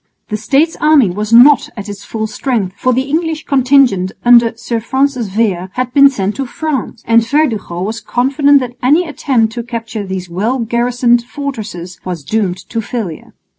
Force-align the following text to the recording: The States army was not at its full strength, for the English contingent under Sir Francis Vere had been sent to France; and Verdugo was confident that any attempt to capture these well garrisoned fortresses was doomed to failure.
The 0.29 0.35
States 0.37 0.75
army 0.77 1.11
was 1.11 1.31
not 1.31 1.69
at 1.77 1.87
its 1.87 2.03
full 2.03 2.25
strength, 2.25 2.73
for 2.75 2.91
the 2.91 3.03
English 3.03 3.45
contingent 3.45 4.11
under 4.25 4.57
Sir 4.57 4.79
Francis 4.79 5.27
Vere 5.27 5.69
had 5.73 5.93
been 5.93 6.09
sent 6.09 6.35
to 6.37 6.47
France; 6.47 7.03
and 7.05 7.23
Verdugo 7.23 7.83
was 7.83 8.01
confident 8.01 8.59
that 8.61 8.75
any 8.81 9.07
attempt 9.07 9.53
to 9.53 9.61
capture 9.63 10.03
these 10.03 10.27
well 10.27 10.57
garrisoned 10.57 11.23
fortresses 11.23 11.99
was 12.03 12.23
doomed 12.23 12.57
to 12.69 12.81
failure. 12.81 13.33